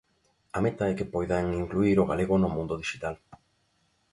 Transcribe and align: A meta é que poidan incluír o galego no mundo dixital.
A 0.57 0.59
meta 0.65 0.83
é 0.91 0.97
que 0.97 1.11
poidan 1.13 1.45
incluír 1.63 1.97
o 1.99 2.07
galego 2.11 2.35
no 2.39 2.53
mundo 2.55 2.79
dixital. 2.81 3.15